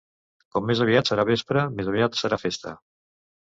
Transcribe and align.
Com 0.55 0.65
més 0.69 0.81
aviat 0.85 1.11
serà 1.11 1.27
vespre, 1.31 1.67
més 1.77 1.93
aviat 1.93 2.19
serà 2.23 2.43
festa. 2.47 2.77